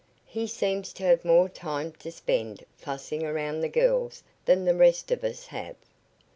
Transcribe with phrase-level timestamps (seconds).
[0.25, 5.11] He seems to have more time to spend fussing around the girls than the rest
[5.11, 5.75] of us have."